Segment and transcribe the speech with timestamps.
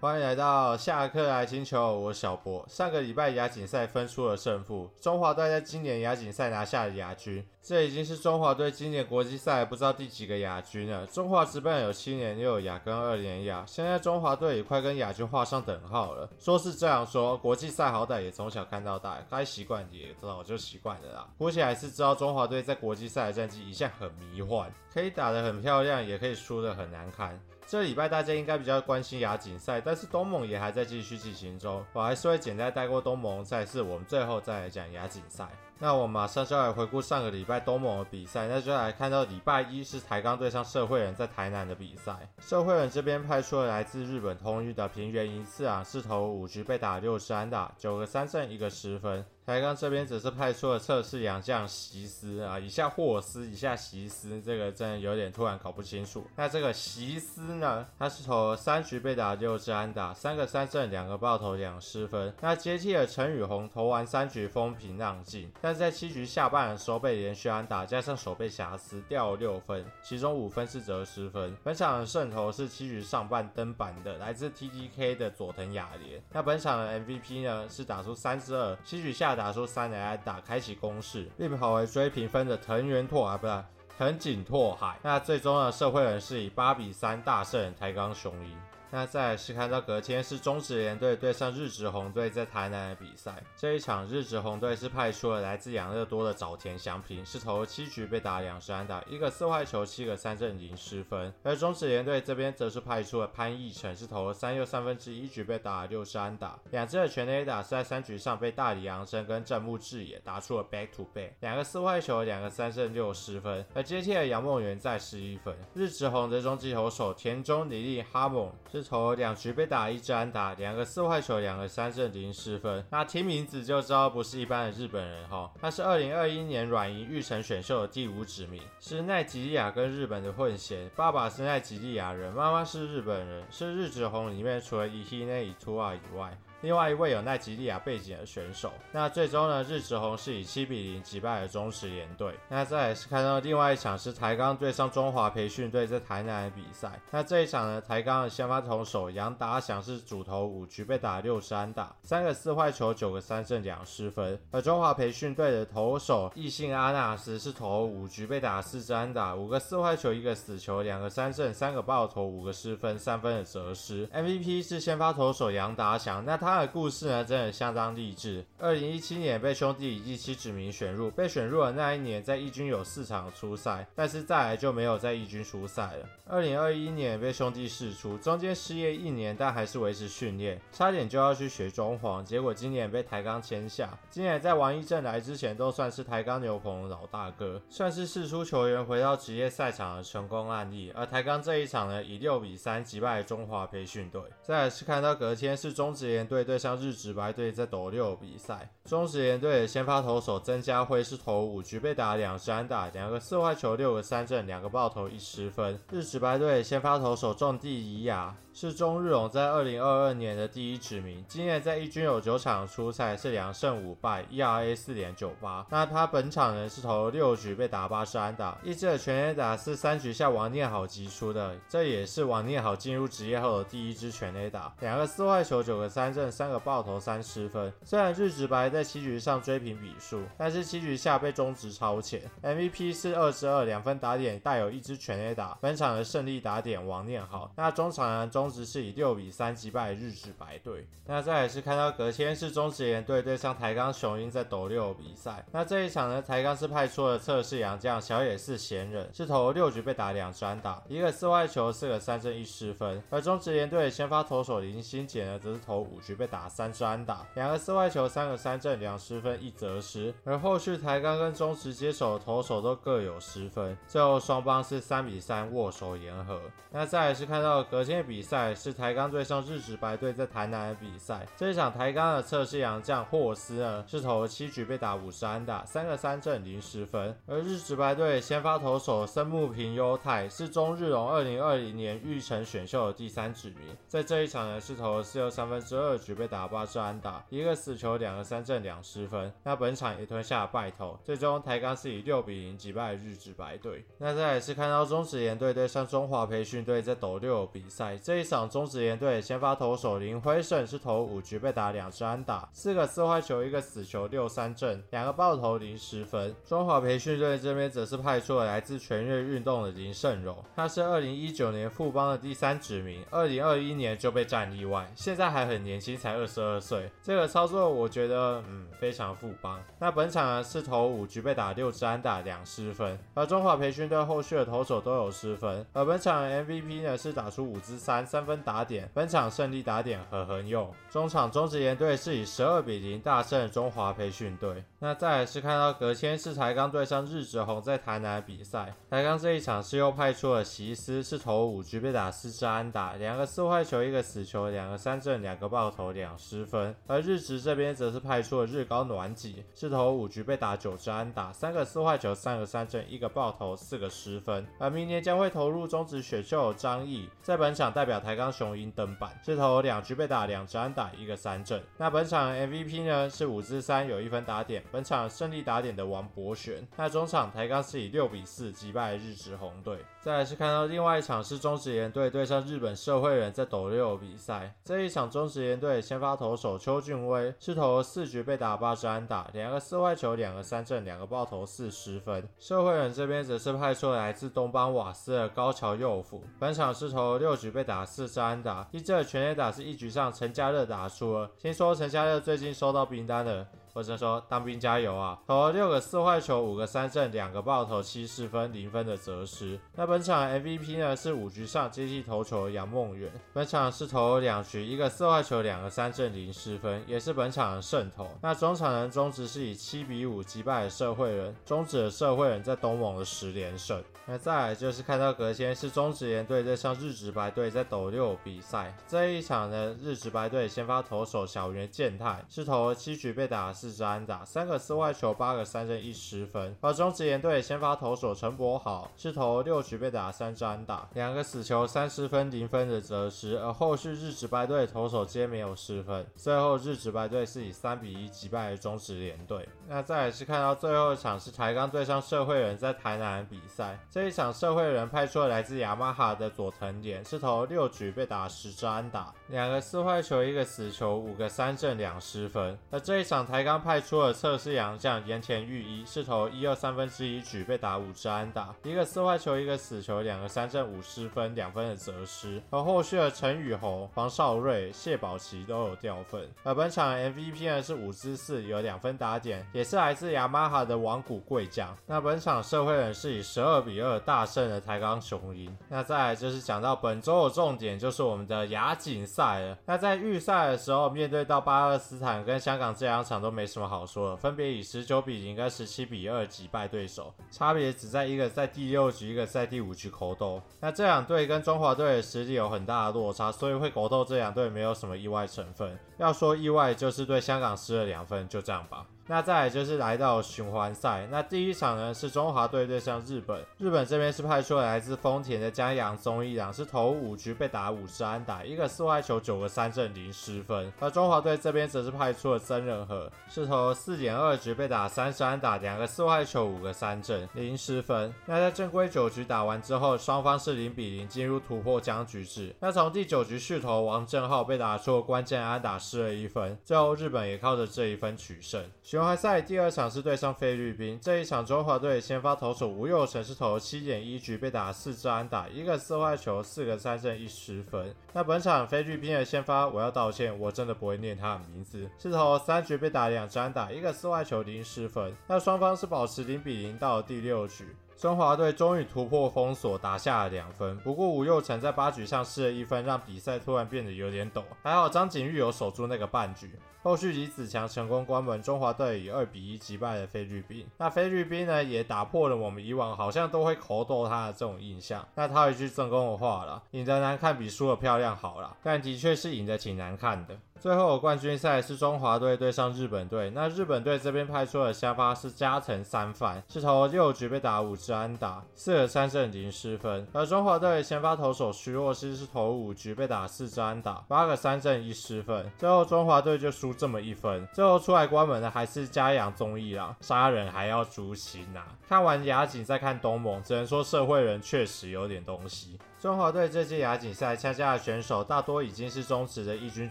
[0.00, 2.64] 欢迎来到下课来星球，我是小博。
[2.68, 11.04] 上个礼拜亚锦赛分出了胜负，中华队在今年亚锦赛拿下了亚军，这已经是中华队今年国际赛不知道第几个亚军了。
[11.08, 16.30] 中华职棒有七年又有亚跟二连亚，现在中华队也快跟亚军画上等号了。
[16.38, 21.28] 说是这样说，国际赛好歹也从小看到大，该习惯也早就习惯了啦。
[21.36, 27.36] 估计还是知道中华队在国际赛的战绩一向很迷幻，可以打得很漂亮，也可以输得很难看。
[27.70, 31.84] 这礼拜大家应该比较关心亚锦赛，但是东盟也还在继续进行中。
[31.92, 35.46] 我还是会简单带过东盟赛事，我们最后再来讲亚锦赛。
[35.78, 42.16] 那我马上就来回顾上个礼拜东盟的比赛，那就来看到礼拜一是台钢对上社会人在台南的比赛。
[42.40, 49.22] 社会人这边派出了来自日本通諭的平原一次啊，是投五局被打六支安打，九个三振一个失分。
[49.48, 56.26] 台钢这边则是派出了测试洋将席斯啊，一下霍斯，一下席斯，这个真的有点突然搞不清楚。
[56.36, 62.30] 那这个席斯呢，他是投三局被打六支安打，三个三振，两个爆头，两失分。
[62.42, 71.56] 那接替了陈宇宏，投完三局风平浪静，但是在七局下半的时候被连续安打，加上守备瑕疵，掉了六分，其中五分是折失分。
[71.64, 76.22] 本场的胜投是七局上半登板的来自 TTK 的佐藤雅莲。
[76.34, 79.37] 那本场的 MVP 呢是打出三支二，七局下。
[79.38, 83.64] 打出三连安打，开启攻势，并跑回追平分的藤原拓啊，不是
[83.96, 84.98] 藤井拓海。
[85.00, 88.58] 那最终呢，社会人士以八比三大胜台钢雄鹰。
[88.90, 101.30] 那再来是看到隔天是中职联队对上日职红队在台南的比赛，这一场日职红队是派出了来自养乐多的早田祥平，是投了七局被打两支安打，一个四坏球，七个三振零失分。
[101.42, 113.62] 而中职联队这边则是派出了潘奕成，是投了三又三分之一局被打六支安打，两支的全垒打是在三局上被大里昂生跟正木智也打出了 back to back，两个四坏球，两个三振六失分。
[113.74, 115.54] 而接替的杨梦圆在十一分。
[115.74, 118.50] 日职红的中继投手田中李力哈蒙。
[118.82, 122.84] 是投两局被打一支安打，两个四坏球，两个三振零失分。
[122.90, 136.38] 那听名字就知道不是一般的日本人哈，他是二零二一年软银育成选秀的第五指名，是奈吉利亚跟日本的混血，爸爸是奈吉利亚人，妈妈是日本人，是日职红里面除了伊希内伊图瓦以外。
[136.60, 142.34] 另外一位有奈及利亚背景的选手，那最终呢，日职红是以七比零击败了中职联队。
[142.48, 147.00] 那再来是看到另外一场是台钢对上中华培训队在台南的比赛。
[147.12, 154.36] 那这一场呢，台钢的先发投手杨达祥是主投五局被打六支安打，三个四坏球，九个三振两失分。
[154.50, 164.08] 而中华培训队的投手异性阿纳斯是投五局被打四支安打，五个四坏球，一个死球，两个三振，三个爆头，五个失分，三分的折失。
[164.08, 166.47] MVP 是先发投手杨达祥，那他。
[166.48, 168.42] 他的故事呢，真的相当励志。
[168.58, 176.08] 二零一七年被兄弟以第七指名选入，被选入的那一年在义军有四场出赛，但是再来就没有在义军出赛了。
[176.26, 183.98] 二零二一年被兄弟释出，中间失业一年，但还是维持训练，差点就要去学装潢，结果今年被台钢签下。
[184.08, 190.90] 今年在王一正来之前，都算是台钢牛棚老大哥，算是释出球员回到职业赛场的成功案例。
[190.94, 194.22] 而台钢这一场呢，以六比三击败中华培训队。
[194.42, 196.37] 再来是看到隔天是中职联队。
[196.44, 205.78] 对上日职白队在斗六比赛，中职联队的先发投手曾家辉是投五局被打两支安打，两个四坏球，六个三振，两个爆头一失分。
[205.90, 215.64] 日职白队先发投手仲地仪亚是中日龙在二零二二年的第一指名，今年在一军有九场出赛，是两胜五败，ERA 四点九八。
[215.70, 226.27] 那他本场呢是投六局被打八支安打，一支的全垒打是三局下王念好击出的，这也是王念好进入职业后的第一支全垒打，两个四坏球，九个三振。
[226.30, 232.20] 三个爆头三失分，虽然日职白在七局上追平比数，但是七局下被中职超前。
[232.42, 235.56] MVP 是二十二两分打点，带有一支全 A 打。
[235.60, 237.50] 本场的胜利打点王念好。
[237.56, 238.26] 那中场呢？
[238.28, 240.86] 中职是以六比三击败日职白队。
[241.06, 245.42] 那再来是看到隔天是中职联队对上台钢雄鹰在斗六比赛。
[245.52, 253.02] 那这一场呢，台钢是派出了测试洋将小野寺贤人，是投六局被打两支安打，一个四坏球，四个三振一失分。
[253.08, 256.17] 而中职联队的先发投手林鑫杰呢，则是投五局。
[256.18, 260.12] 被打三支安打，两个四坏球，三个三振，两失分，一责失。
[260.24, 266.40] 而后续台钢跟中职接手投手都各有失分，最后双方是三比三握手言和。
[266.70, 277.16] 那再来是看到隔天的比赛是台钢对上日职白队在台南的比赛，这一场台钢的测试洋将霍斯呢是投了七局被打五支安打，三个三振零失分。
[277.26, 286.07] 而日职白队先发投手森木平优太是中日龙二零二零年育成选秀的第三指名，在这一场呢是投了四又三分之二局。
[286.08, 289.30] 局被打八支安打，一个死球，两个三振，两失分。
[289.42, 293.84] 那本场也吞下败投，最终台钢是以六比零击败日职白队。
[293.98, 306.34] 那再来是看到中职联队对上中华培训队在斗六比赛，这一场中职联队先发投手林辉胜是投五局被打两支安打，四个四坏球，一个死球，六三振，两个爆投，零失分。
[306.46, 316.88] 中华培训队这边则是派出了来自全跃运动的林胜柔，他是二零一九年富邦的第三指名，二零二一年就被战意外，现在还很年轻，才二十二岁。
[317.02, 319.60] 这个操作我觉得嗯非常富邦。
[319.80, 325.66] 那本场呢是投五局被打六支安打两失分，而中华培训队后续的投手都有失分。
[325.72, 330.72] 而本场 MVP 呢是打出五支三三分打点，本场胜利打点和恒用。
[330.90, 334.64] 中场中职联队是以十二比零大胜中华培训队。
[334.78, 346.74] 那再来是看到隔天是台钢对上日职红在台南的比赛，台钢这一场是又派出了席斯，是投五局被打四支安打，两个四坏球，一个死球，两个三振，两个爆头，两失分。
[346.86, 354.46] 而日职这边则是派出了日高暖己，是投五局被打九支安打，三个四坏球，三个三振，一个爆头，四个失分。
[354.58, 361.62] 而明年将会投入中职选秀的张毅，在本场代表台钢雄鹰登板，是投两局被打两支安打，一个三振。
[361.76, 364.62] 那本场 MVP 呢是五支三，有一分打点。
[364.70, 369.78] 本场胜利打点的王柏旋，那中场台钢是以六比四击败日职红队。
[370.00, 382.26] 再来是看到另外一场是中职联队对上日本社会人在斗六比赛，这一场中职联队先发投手邱俊威是投四局被打八支安打，两个四坏球，两个三振，两个爆头，四十分。
[382.38, 393.46] 社会人这边则是派出了来自东邦瓦斯的高桥佑辅，本场是投六局被打四支安打，一支全垒打是一局上陈嘉乐打出了，听说陈嘉乐最近收到兵单了。
[393.78, 395.16] 或者说当兵加油啊！
[395.24, 399.56] 投了六个四坏球，五个三振，两个爆头，七失分，零分的责失。
[399.76, 408.08] 那本场 MVP 呢是五局上接替投球的杨梦圆，本场是投了两局，一个四坏球，两个三振，零失分，也是本场的胜投。
[408.20, 413.80] 那中场人中职是以七比五击败了社会人，中职的社会人在东盟的十连胜。
[414.06, 423.67] 那再来就是看到隔天是中职联队在向日职白队在斗六比赛，这一场呢日职白队先发投手小原健太是投了七局被打四。
[423.68, 426.56] 四支安打，三个四坏球，八个三振，一失分。
[426.62, 433.38] 而中职联队先发投手陈柏豪是投六局被打三支安打，两个死球，三失分，零分的责失。
[433.38, 439.46] 而后续日职白队投手皆没有失分，最后日职白队是以三比一击败了中职联队。
[439.66, 452.58] 那再来是看到最后一场是台钢对上社会人在台南的比赛，这一场社会人派出了来自雅马哈的佐藤点，是投六局被打十支安打，两个四坏球，一个死球，五个三振，两失分。
[452.70, 453.58] 而这一场台钢。
[453.58, 462.40] 派出了测试洋将岩田裕一，是投一二三分之一局被打五支安打，一个四坏球，一个死球，两个三振，五失分，两分的责失。
[462.50, 466.26] 而后续的陈宇侯、黄少瑞、谢宝琦都有掉分。
[466.44, 471.76] 而本场 MVP 呢是五支四，有两分打点，也是来自雅马哈的王谷贵将。
[471.84, 475.54] 那本场社会人是以十二比二大胜了台钢雄鹰。
[475.68, 479.58] 那再来就是讲到本周的重点，就是我们的雅锦赛了。
[479.66, 483.48] 那在预赛的时候，面对到巴勒斯坦跟香港这两场都没。
[483.48, 484.16] 什么好说的？
[484.18, 490.42] 分别以十九比零跟十七比二击败对手，差别只在一个在第六局，一个在第五局口斗。
[490.60, 495.78] 那这两队跟中华队的实力有很大的落差，所以会口斗这两队没有什么意外成分。
[495.96, 498.84] 要说意外，就是对香港失了两分，就这样吧。
[499.10, 510.70] 那再来就是来到循环赛，那第一场呢是中华队对上日本，日本这边是派出了来自丰田的江阳宗一郎，是投五局被打五十安打，一个四坏球，九个三振，零失分。
[510.78, 518.12] 而中华队这边则是派出了曾仁和，是投四点二局被打三十安打，两个四坏球，五个三振，零失分。
[518.26, 522.54] 那在正规九局打完之后，双方是零比零进入突破僵局制。
[522.60, 528.62] 那从第九局续投王正浩被打出关键安打，失了一分，最后日本也靠着这一分取胜。
[528.98, 537.94] 循环赛第二场是对上菲律宾，这一场中华队先发投手吴又成是投七点一局被打四支安打，一个四坏球，四个三振，一失分。
[538.12, 545.14] 那本场菲律宾的先发，我要道歉，我真的不会念他的名字，是投三局被打两支安打，一个四坏球，零失分。
[545.28, 547.68] 那双方是保持零比零到第六局。
[547.96, 550.76] 中华队终于突破封锁，打下了两分。
[550.78, 554.42] 不过吴又成在八局上失了一分，让比赛突然变得有点陡。
[554.62, 556.50] 还好张景玉有守住那个半局。
[556.88, 560.66] 后续李子强成功关门，中华队以二比一击败了菲律宾。
[560.78, 565.06] 那菲律宾呢，也打破了我们以往好像都会口斗他的这种印象。
[565.14, 568.56] 那套一句正宫的话了，赢得难看比输得漂亮好了。
[568.62, 570.34] 但的确是赢得挺难看的。
[570.58, 585.48] 最后冠军赛是中华队对上日本队，那日本队这边派出的先发是加藤三犯，是投六局被打五支安打，四个三振零失分；而中华队先发投手徐若曦是投五局被打四支安打，八个三振一失分。
[585.56, 587.46] 最后中华队就输这么一分。
[587.52, 591.62] 最后出来关门的还是嘉阳宗义郎，杀人还要诛心呐！
[591.88, 595.78] 看完亚锦再看东盟，只能说社会人确实有点东西。
[596.00, 599.90] 中华队这届亚锦赛参加的选手大多已经是中职的一军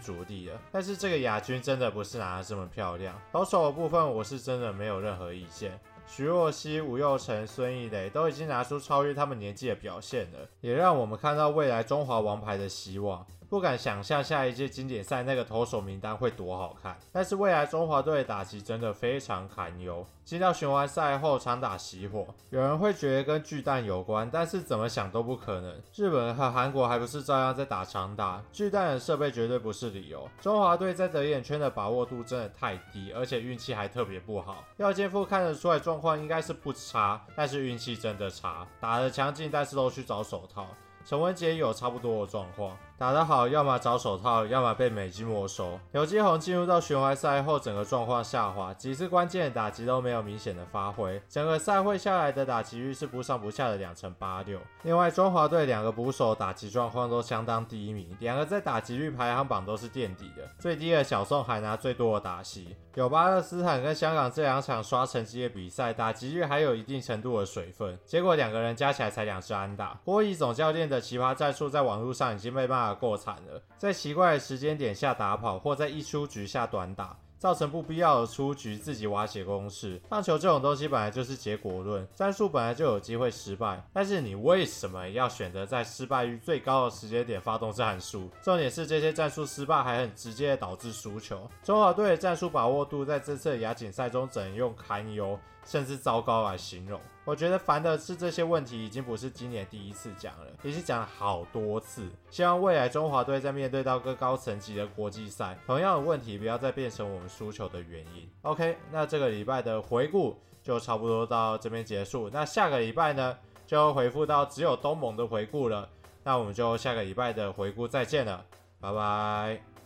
[0.00, 3.14] 主力了，但是这个亚军真的不是拿得这么漂亮。
[3.30, 13.26] 投手的部分我是真的没有任何意见，徐若曦、吴又成、孙艺磊都已经拿出超越他们年纪的表现了，也让我们看到未来中华王牌的希望。
[13.48, 20.04] 不敢想象下一届经典赛那个投手名单会多好看，但是未来中华队的打击真的非常堪忧。
[20.22, 25.74] 进到循环赛后长打熄火，有人会觉得跟巨蛋有关，但是怎么想都不可能。
[25.94, 28.42] 日本和韩国还不是照样在打长打？
[28.52, 30.28] 巨蛋的设备绝对不是理由。
[30.42, 34.62] 中华队在得点圈的把握度真的太低，而且运气还特别不好。
[34.76, 40.66] 廖健富看得出来状况应该是不差，但是运气真的差，打得强劲，但是都去找手套。
[41.06, 42.76] 陈文杰有差不多的状况。
[42.98, 45.78] 打得好，要么找手套，要么被美金没收。
[45.92, 51.22] 刘基鸿进入到循环赛后，整个状况下滑，几次关键的打击都没有明显的发挥。
[51.28, 54.58] 整个赛会下来的打击率是不上不下的两成八六。
[54.82, 60.42] 另外，中华队两个捕手打击状况都相当低迷，两个在打击率排行榜都是垫底的。
[60.58, 62.76] 最低的小宋还拿最多的打席。
[62.96, 69.96] 有巴勒斯坦跟香港这两场刷成绩的比赛，打击率还有一定程度的水分，结果两个人加起来才两支安打。
[70.04, 72.87] 波伊总教练的奇葩战术在网络上已经被骂。
[72.94, 80.00] 够惨了，在奇怪的时间点下打跑，或在一出局下短打，造成不必要的出局，自己瓦解攻势。
[80.08, 88.30] 棒球这种东西本来就是结果论，战术本来就有机会失败，但是你为什么要选择在失败率最高的时间点发动战术？
[88.42, 91.48] 重点是这些战术失败还很直接导致输球。
[91.62, 95.38] 中华队的战术把握度在这次的亚锦赛中只能用堪忧。
[95.68, 96.98] 甚至糟糕来形容。
[97.26, 102.08] 我觉得烦的是这些问题已经不是今年第一次讲了，已经讲了好多次。
[102.30, 108.26] 希望未来中华队在面对到更高层级的国际赛，同样的问题不要再变成我们输球的原因。
[108.40, 112.30] OK，那这个礼拜的回顾就差不多到这边结束。
[112.32, 115.86] 那下个礼拜呢，就要回复到只有东盟的回顾了。
[116.24, 118.42] 那我们就下个礼拜的回顾再见了，
[118.80, 119.77] 拜拜。